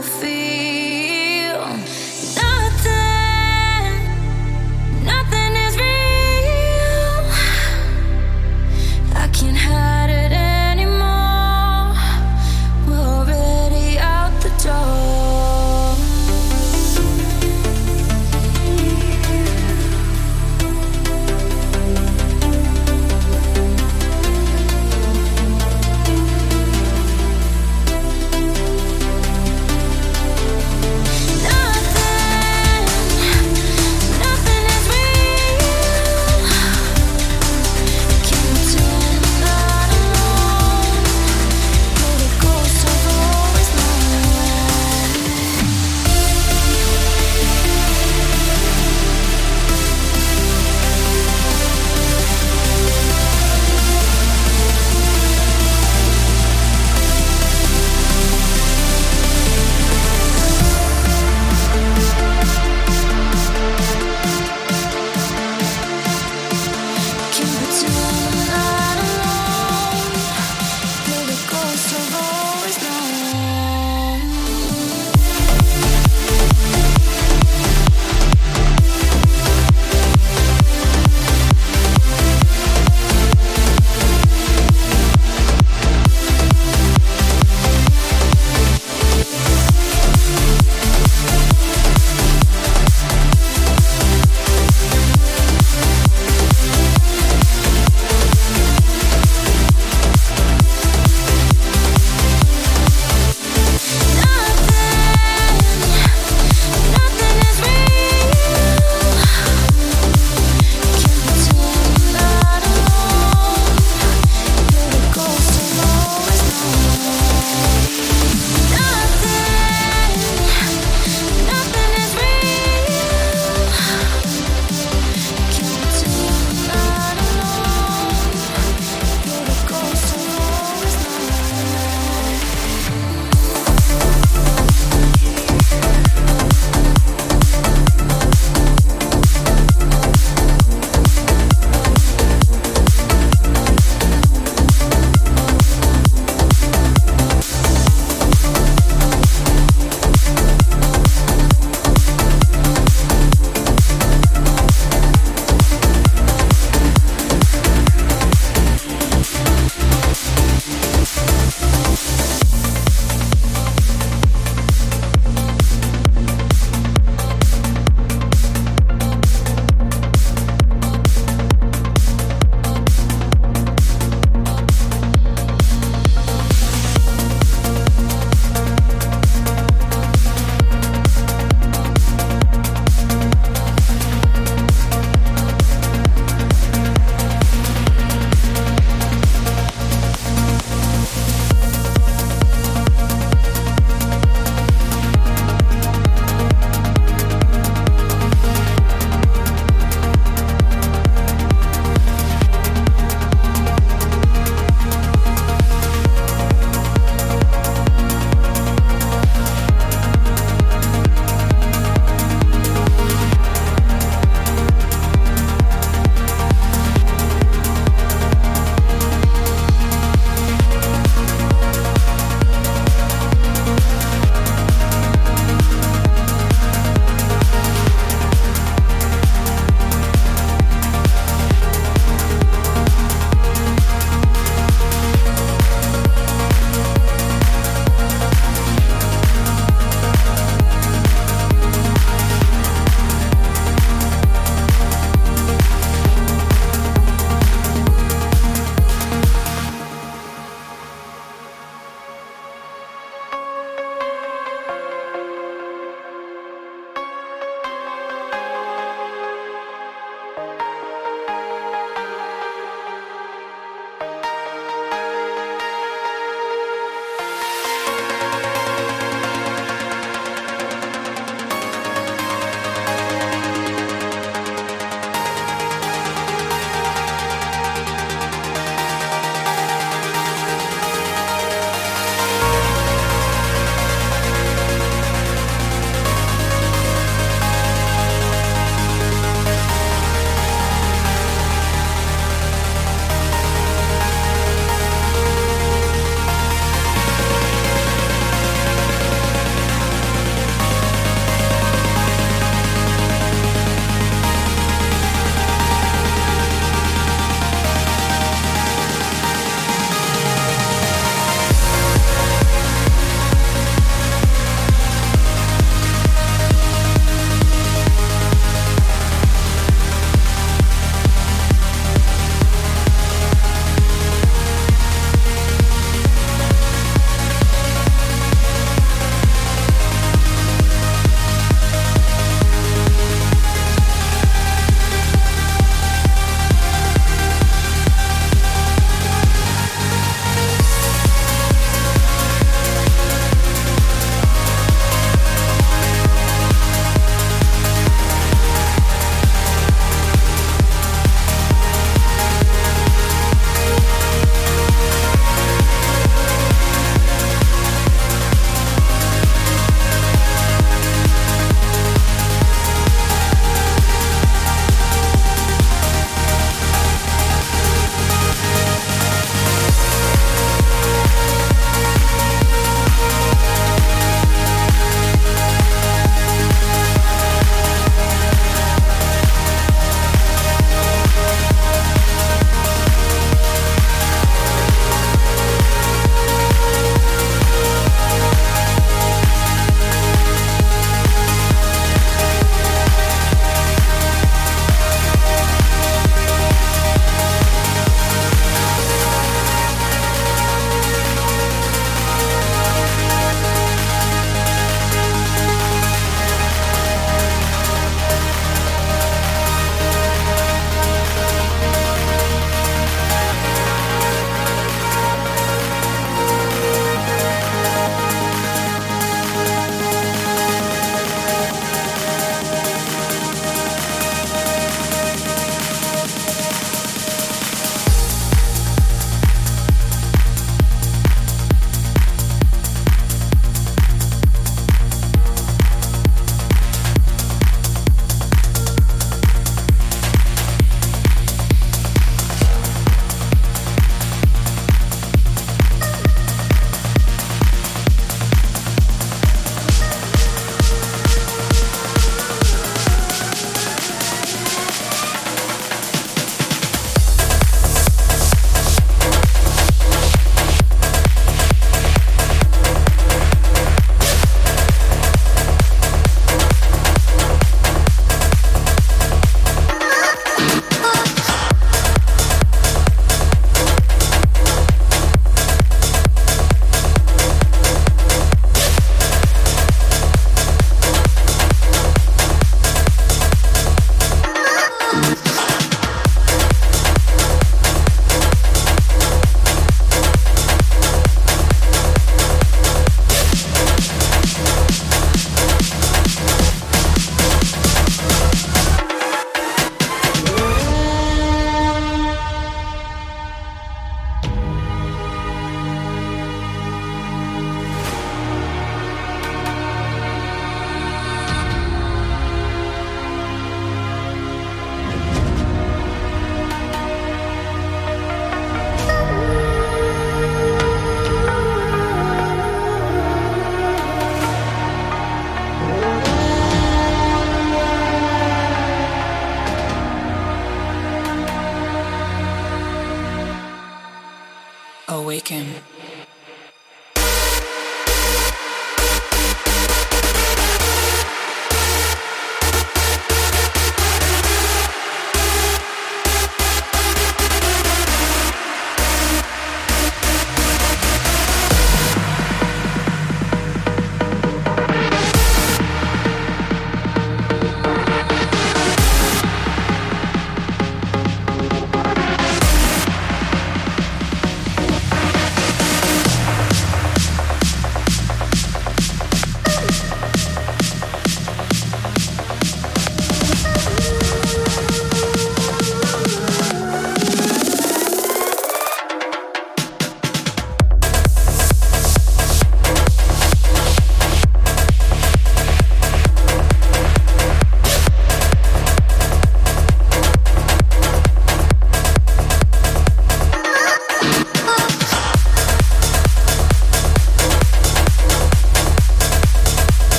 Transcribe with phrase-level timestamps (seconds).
[0.00, 0.49] I feel.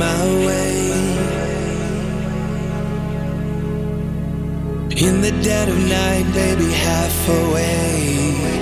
[0.00, 0.76] My way.
[5.06, 8.60] In the dead of night, baby, half awake.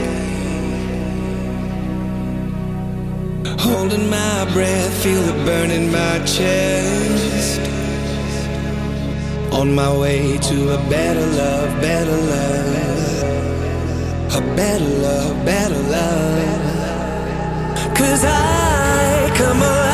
[3.66, 7.60] Holding my breath, feel the burn in my chest.
[9.52, 13.22] On my way to a better love, better love.
[14.40, 16.56] A better love, better love.
[17.98, 19.87] Cause I come alive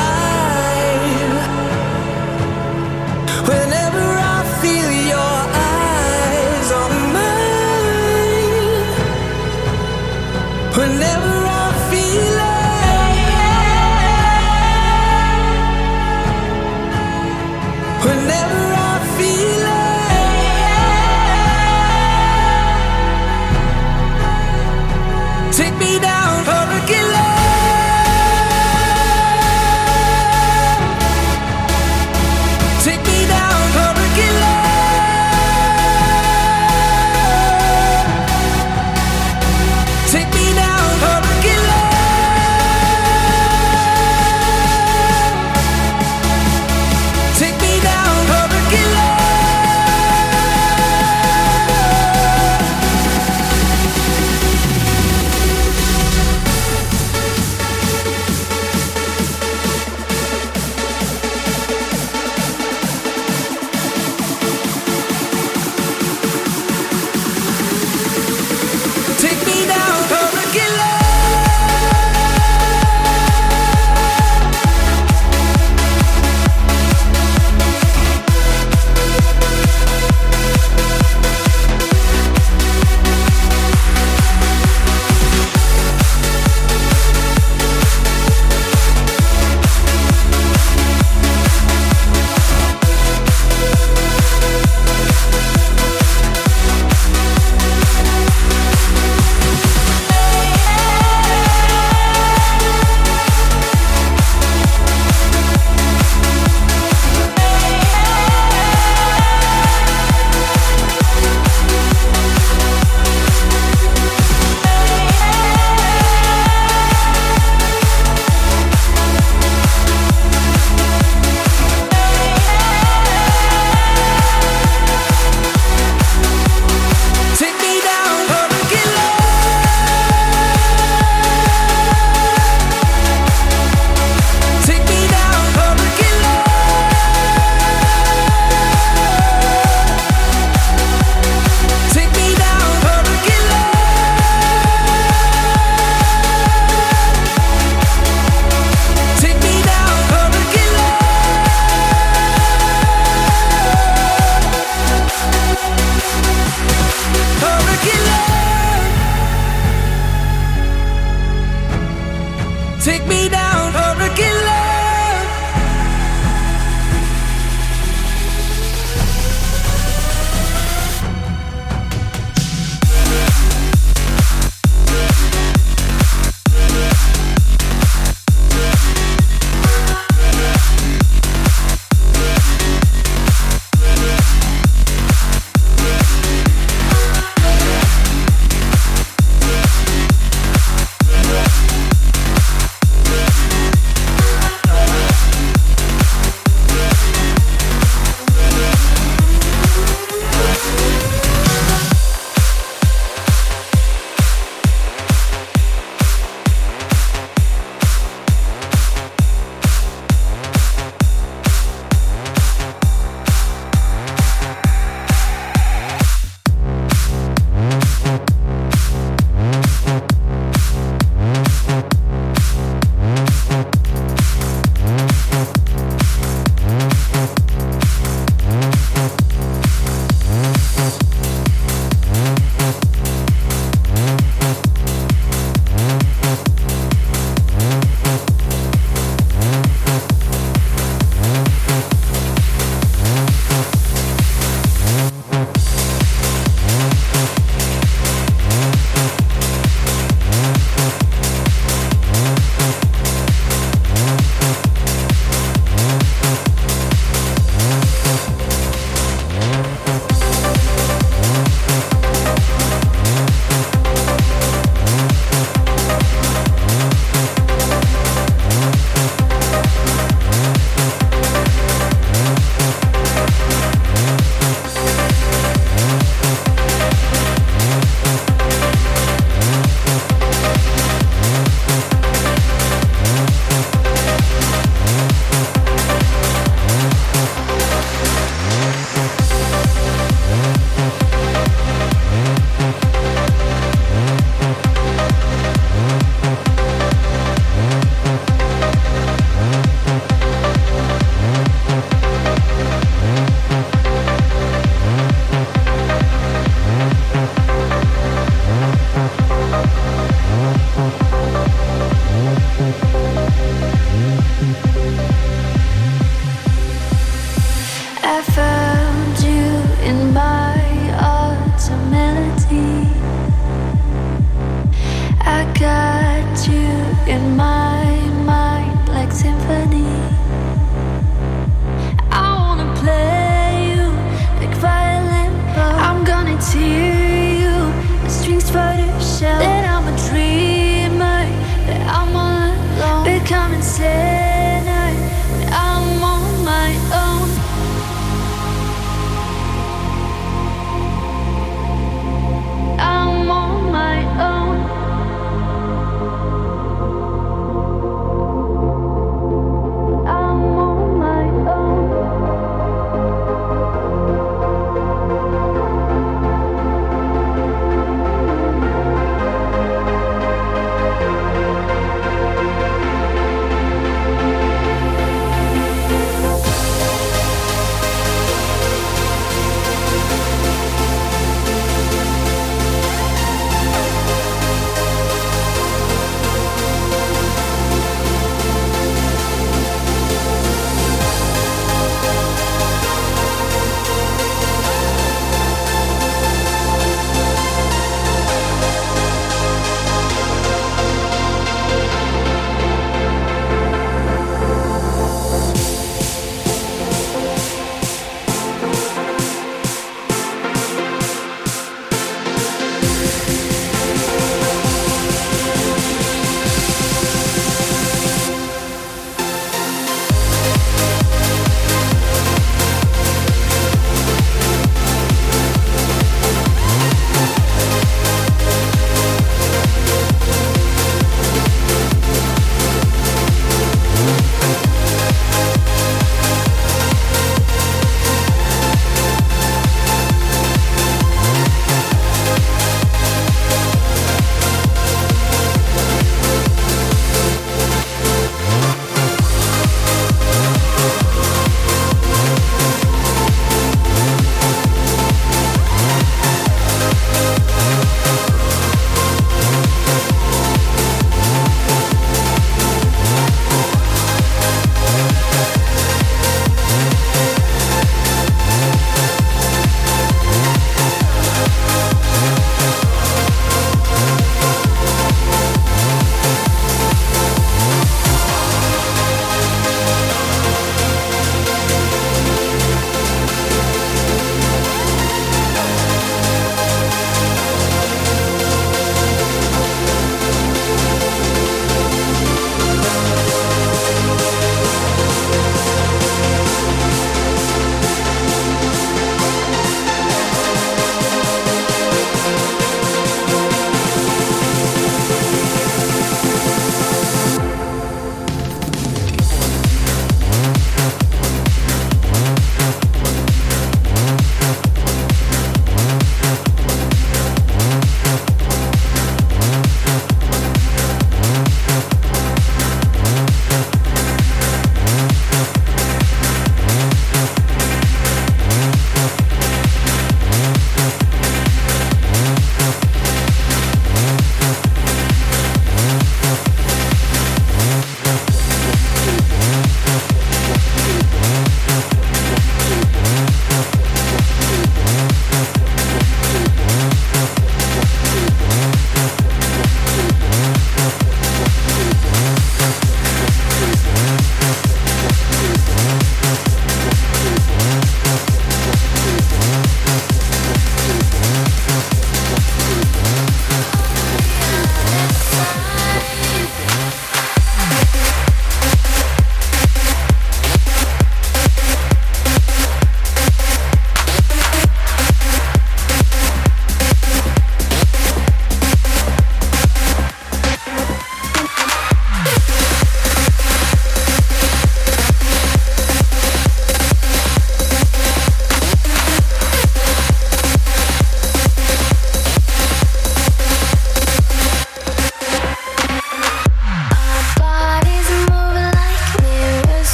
[10.85, 11.34] Whenever